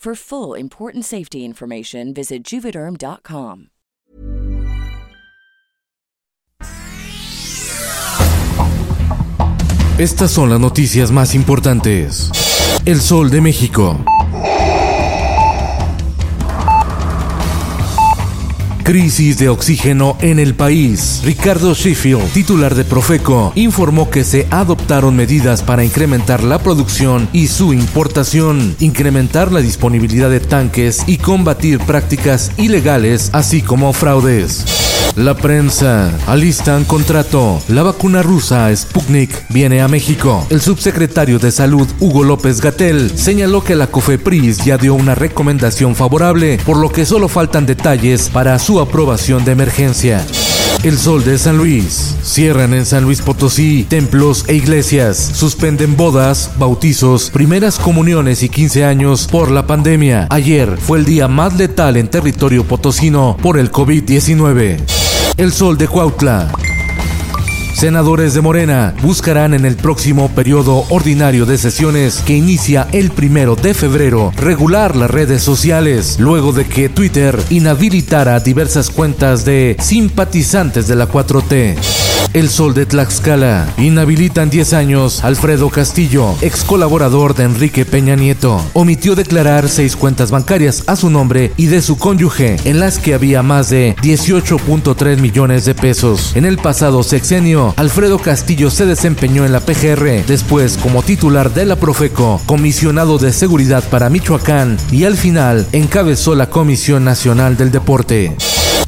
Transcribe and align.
For 0.00 0.14
full 0.14 0.54
important 0.54 1.04
safety 1.04 1.44
information, 1.44 2.14
visit 2.14 2.42
juvederm.com. 2.42 3.66
Estas 9.98 10.30
son 10.30 10.48
las 10.48 10.58
noticias 10.58 11.10
más 11.10 11.34
importantes. 11.34 12.30
El 12.86 13.02
Sol 13.02 13.28
de 13.28 13.42
México. 13.42 14.02
Crisis 18.90 19.38
de 19.38 19.48
oxígeno 19.48 20.18
en 20.20 20.40
el 20.40 20.56
país. 20.56 21.20
Ricardo 21.24 21.74
Sheffield, 21.74 22.32
titular 22.32 22.74
de 22.74 22.84
Profeco, 22.84 23.52
informó 23.54 24.10
que 24.10 24.24
se 24.24 24.48
adoptaron 24.50 25.14
medidas 25.14 25.62
para 25.62 25.84
incrementar 25.84 26.42
la 26.42 26.58
producción 26.58 27.28
y 27.32 27.46
su 27.46 27.72
importación, 27.72 28.74
incrementar 28.80 29.52
la 29.52 29.60
disponibilidad 29.60 30.28
de 30.28 30.40
tanques 30.40 31.04
y 31.06 31.18
combatir 31.18 31.78
prácticas 31.78 32.50
ilegales, 32.58 33.30
así 33.32 33.62
como 33.62 33.92
fraudes. 33.92 34.89
La 35.16 35.34
prensa 35.34 36.12
alistan 36.26 36.84
contrato. 36.84 37.60
La 37.68 37.82
vacuna 37.82 38.22
rusa 38.22 38.74
Sputnik 38.74 39.30
viene 39.48 39.82
a 39.82 39.88
México. 39.88 40.46
El 40.50 40.60
subsecretario 40.60 41.38
de 41.38 41.50
Salud 41.50 41.86
Hugo 41.98 42.22
López 42.22 42.60
Gatel 42.60 43.18
señaló 43.18 43.64
que 43.64 43.74
la 43.74 43.88
COFEPRIS 43.88 44.64
ya 44.64 44.78
dio 44.78 44.94
una 44.94 45.14
recomendación 45.14 45.96
favorable, 45.96 46.58
por 46.64 46.76
lo 46.76 46.90
que 46.90 47.04
solo 47.04 47.28
faltan 47.28 47.66
detalles 47.66 48.28
para 48.28 48.58
su 48.58 48.80
aprobación 48.80 49.44
de 49.44 49.52
emergencia. 49.52 50.24
El 50.84 50.96
Sol 50.96 51.24
de 51.24 51.36
San 51.36 51.58
Luis. 51.58 52.16
Cierran 52.22 52.72
en 52.72 52.86
San 52.86 53.04
Luis 53.04 53.20
Potosí 53.20 53.84
templos 53.88 54.44
e 54.48 54.54
iglesias. 54.54 55.18
Suspenden 55.34 55.96
bodas, 55.96 56.52
bautizos, 56.56 57.28
primeras 57.30 57.78
comuniones 57.78 58.42
y 58.42 58.48
15 58.48 58.84
años 58.84 59.26
por 59.26 59.50
la 59.50 59.66
pandemia. 59.66 60.26
Ayer 60.30 60.78
fue 60.78 60.98
el 60.98 61.04
día 61.04 61.28
más 61.28 61.58
letal 61.58 61.98
en 61.98 62.08
territorio 62.08 62.64
potosino 62.64 63.36
por 63.42 63.58
el 63.58 63.70
COVID-19. 63.70 64.99
El 65.36 65.52
Sol 65.52 65.76
de 65.76 65.88
Cuautla. 65.88 66.59
Senadores 67.80 68.34
de 68.34 68.42
Morena 68.42 68.92
buscarán 69.00 69.54
en 69.54 69.64
el 69.64 69.74
próximo 69.74 70.28
periodo 70.28 70.84
ordinario 70.90 71.46
de 71.46 71.56
sesiones 71.56 72.20
que 72.26 72.36
inicia 72.36 72.86
el 72.92 73.10
primero 73.10 73.56
de 73.56 73.72
febrero 73.72 74.34
regular 74.36 74.96
las 74.96 75.10
redes 75.10 75.42
sociales 75.42 76.20
luego 76.20 76.52
de 76.52 76.66
que 76.66 76.90
Twitter 76.90 77.42
inhabilitara 77.48 78.38
diversas 78.40 78.90
cuentas 78.90 79.46
de 79.46 79.78
simpatizantes 79.80 80.88
de 80.88 80.96
la 80.96 81.08
4T. 81.08 82.00
El 82.32 82.48
Sol 82.48 82.74
de 82.74 82.86
Tlaxcala. 82.86 83.66
Inhabilitan 83.76 84.50
10 84.50 84.72
años 84.74 85.24
Alfredo 85.24 85.68
Castillo, 85.68 86.36
ex 86.42 86.62
colaborador 86.62 87.34
de 87.34 87.42
Enrique 87.42 87.84
Peña 87.84 88.14
Nieto. 88.14 88.60
Omitió 88.72 89.16
declarar 89.16 89.68
seis 89.68 89.96
cuentas 89.96 90.30
bancarias 90.30 90.84
a 90.86 90.94
su 90.94 91.10
nombre 91.10 91.50
y 91.56 91.66
de 91.66 91.82
su 91.82 91.98
cónyuge, 91.98 92.56
en 92.64 92.78
las 92.78 93.00
que 93.00 93.14
había 93.14 93.42
más 93.42 93.68
de 93.70 93.96
18.3 93.96 95.18
millones 95.18 95.64
de 95.64 95.74
pesos. 95.74 96.36
En 96.36 96.44
el 96.44 96.58
pasado 96.58 97.02
sexenio, 97.02 97.69
Alfredo 97.76 98.18
Castillo 98.18 98.70
se 98.70 98.86
desempeñó 98.86 99.44
en 99.44 99.52
la 99.52 99.60
PGR, 99.60 100.26
después 100.26 100.76
como 100.76 101.02
titular 101.02 101.52
de 101.52 101.66
la 101.66 101.76
Profeco, 101.76 102.40
comisionado 102.46 103.18
de 103.18 103.32
seguridad 103.32 103.84
para 103.90 104.10
Michoacán 104.10 104.76
y 104.90 105.04
al 105.04 105.16
final 105.16 105.66
encabezó 105.72 106.34
la 106.34 106.50
Comisión 106.50 107.04
Nacional 107.04 107.56
del 107.56 107.70
Deporte. 107.70 108.36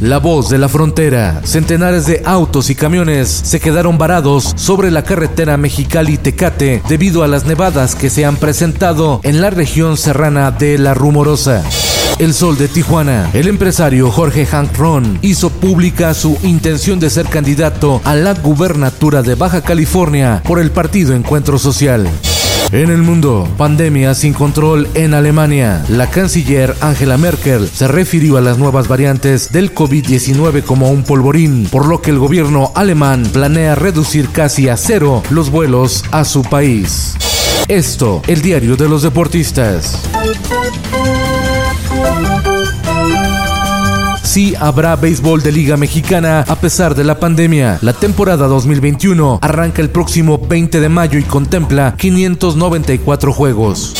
La 0.00 0.18
voz 0.18 0.48
de 0.48 0.58
la 0.58 0.68
frontera. 0.68 1.40
Centenares 1.42 2.06
de 2.06 2.22
autos 2.24 2.70
y 2.70 2.76
camiones 2.76 3.28
se 3.28 3.58
quedaron 3.58 3.98
varados 3.98 4.52
sobre 4.54 4.92
la 4.92 5.02
carretera 5.02 5.56
Mexicali-Tecate 5.56 6.82
debido 6.88 7.24
a 7.24 7.26
las 7.26 7.46
nevadas 7.46 7.96
que 7.96 8.08
se 8.08 8.24
han 8.24 8.36
presentado 8.36 9.20
en 9.24 9.40
la 9.40 9.50
región 9.50 9.96
serrana 9.96 10.52
de 10.52 10.78
La 10.78 10.94
Rumorosa. 10.94 11.64
El 12.20 12.32
Sol 12.32 12.56
de 12.56 12.68
Tijuana. 12.68 13.28
El 13.32 13.48
empresario 13.48 14.12
Jorge 14.12 14.46
Hank 14.46 14.76
Ron 14.76 15.18
hizo 15.20 15.50
pública 15.50 16.14
su 16.14 16.38
intención 16.44 17.00
de 17.00 17.10
ser 17.10 17.26
candidato 17.26 18.00
a 18.04 18.14
la 18.14 18.34
gubernatura 18.34 19.22
de 19.22 19.34
Baja 19.34 19.62
California 19.62 20.42
por 20.46 20.60
el 20.60 20.70
partido 20.70 21.12
Encuentro 21.12 21.58
Social. 21.58 22.08
En 22.70 22.90
el 22.90 22.98
mundo, 22.98 23.48
pandemia 23.56 24.14
sin 24.14 24.34
control 24.34 24.88
en 24.92 25.14
Alemania. 25.14 25.82
La 25.88 26.10
canciller 26.10 26.74
Angela 26.82 27.16
Merkel 27.16 27.66
se 27.66 27.88
refirió 27.88 28.36
a 28.36 28.42
las 28.42 28.58
nuevas 28.58 28.88
variantes 28.88 29.50
del 29.52 29.72
COVID-19 29.88 30.64
como 30.64 30.90
un 30.90 31.02
polvorín, 31.02 31.66
por 31.66 31.86
lo 31.86 32.02
que 32.02 32.10
el 32.10 32.18
gobierno 32.18 32.72
alemán 32.74 33.22
planea 33.32 33.74
reducir 33.74 34.28
casi 34.28 34.68
a 34.68 34.76
cero 34.76 35.22
los 35.30 35.50
vuelos 35.50 36.04
a 36.10 36.26
su 36.26 36.42
país. 36.42 37.14
Esto, 37.68 38.20
el 38.26 38.42
diario 38.42 38.76
de 38.76 38.86
los 38.86 39.02
deportistas. 39.02 40.02
Sí 44.22 44.54
habrá 44.60 44.94
béisbol 44.96 45.42
de 45.42 45.52
Liga 45.52 45.78
Mexicana 45.78 46.44
a 46.46 46.56
pesar 46.56 46.94
de 46.94 47.04
la 47.04 47.18
pandemia. 47.18 47.78
La 47.80 47.94
temporada 47.94 48.46
2021 48.46 49.38
arranca 49.40 49.80
el 49.80 49.88
próximo 49.88 50.36
20 50.36 50.80
de 50.80 50.88
mayo 50.90 51.18
y 51.18 51.22
contempla 51.22 51.94
594 51.96 53.32
juegos. 53.32 53.94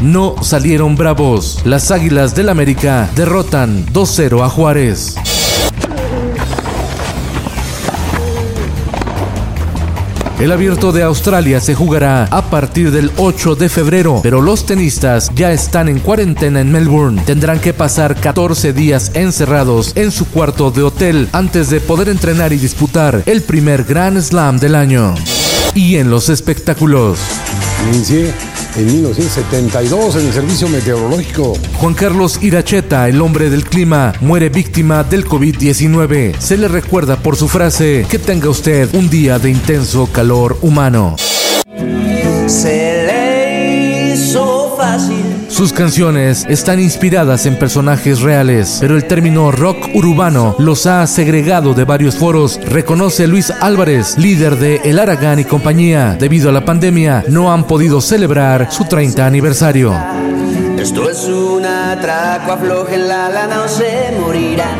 No 0.00 0.36
salieron 0.42 0.94
bravos. 0.94 1.62
Las 1.64 1.90
Águilas 1.90 2.36
del 2.36 2.48
América 2.48 3.10
derrotan 3.16 3.86
2-0 3.86 4.44
a 4.44 4.48
Juárez. 4.48 5.16
El 10.42 10.50
abierto 10.50 10.90
de 10.90 11.04
Australia 11.04 11.60
se 11.60 11.76
jugará 11.76 12.24
a 12.24 12.50
partir 12.50 12.90
del 12.90 13.12
8 13.16 13.54
de 13.54 13.68
febrero, 13.68 14.18
pero 14.24 14.42
los 14.42 14.66
tenistas 14.66 15.30
ya 15.36 15.52
están 15.52 15.88
en 15.88 16.00
cuarentena 16.00 16.60
en 16.60 16.72
Melbourne. 16.72 17.22
Tendrán 17.24 17.60
que 17.60 17.72
pasar 17.72 18.16
14 18.16 18.72
días 18.72 19.12
encerrados 19.14 19.92
en 19.94 20.10
su 20.10 20.26
cuarto 20.26 20.72
de 20.72 20.82
hotel 20.82 21.28
antes 21.30 21.70
de 21.70 21.78
poder 21.78 22.08
entrenar 22.08 22.52
y 22.52 22.56
disputar 22.56 23.22
el 23.26 23.42
primer 23.42 23.84
Grand 23.84 24.20
Slam 24.20 24.58
del 24.58 24.74
año. 24.74 25.14
Y 25.76 25.94
en 25.94 26.10
los 26.10 26.28
espectáculos. 26.28 27.20
En 28.76 28.86
1972 28.86 30.16
en 30.16 30.26
el 30.26 30.32
servicio 30.32 30.68
meteorológico. 30.68 31.54
Juan 31.74 31.94
Carlos 31.94 32.38
Iracheta, 32.42 33.08
el 33.08 33.20
hombre 33.20 33.50
del 33.50 33.64
clima, 33.64 34.12
muere 34.20 34.48
víctima 34.48 35.04
del 35.04 35.24
COVID-19. 35.24 36.38
Se 36.38 36.56
le 36.56 36.68
recuerda 36.68 37.16
por 37.16 37.36
su 37.36 37.48
frase, 37.48 38.06
que 38.08 38.18
tenga 38.18 38.48
usted 38.48 38.88
un 38.94 39.08
día 39.10 39.38
de 39.38 39.50
intenso 39.50 40.08
calor 40.12 40.58
humano. 40.62 41.16
Se. 42.46 42.91
Sus 45.52 45.74
canciones 45.74 46.46
están 46.48 46.80
inspiradas 46.80 47.44
en 47.44 47.58
personajes 47.58 48.22
reales, 48.22 48.78
pero 48.80 48.96
el 48.96 49.04
término 49.04 49.52
rock 49.52 49.90
urbano 49.92 50.56
los 50.58 50.86
ha 50.86 51.06
segregado 51.06 51.74
de 51.74 51.84
varios 51.84 52.16
foros, 52.16 52.58
reconoce 52.64 53.26
Luis 53.26 53.50
Álvarez, 53.60 54.16
líder 54.16 54.56
de 54.56 54.76
El 54.76 54.98
Aragán 54.98 55.40
y 55.40 55.44
compañía. 55.44 56.16
Debido 56.18 56.48
a 56.48 56.52
la 56.52 56.64
pandemia, 56.64 57.24
no 57.28 57.52
han 57.52 57.66
podido 57.66 58.00
celebrar 58.00 58.72
su 58.72 58.86
30 58.86 59.26
aniversario. 59.26 59.94
Esto 60.78 61.10
es 61.10 61.22
un 61.24 61.66
atraco, 61.66 62.52
afloje 62.52 62.96
la 62.96 63.28
lana 63.28 63.62
o 63.62 63.68
se 63.68 64.10
morirá. 64.18 64.74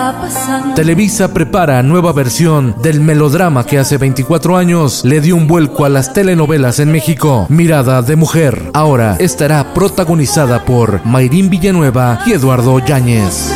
está 0.00 0.20
pasando? 0.20 0.74
Televisa 0.74 1.32
prepara 1.34 1.82
nueva 1.82 2.12
versión 2.12 2.76
del 2.82 3.00
melodrama 3.00 3.64
que 3.64 3.78
hace 3.78 3.96
24 3.98 4.56
años 4.56 5.04
le 5.04 5.20
dio 5.20 5.36
un 5.36 5.46
vuelco 5.46 5.84
a 5.84 5.88
las 5.88 6.12
telenovelas 6.12 6.80
en 6.80 6.90
México. 6.90 7.46
Mirada 7.48 8.02
de 8.02 8.16
mujer. 8.16 8.70
Ahora 8.72 9.14
estará 9.18 9.72
protagonizada 9.74 10.64
por 10.64 11.04
Mayrín 11.04 11.50
Villanueva 11.50 12.20
y 12.26 12.32
Eduardo 12.32 12.78
Yáñez. 12.78 13.52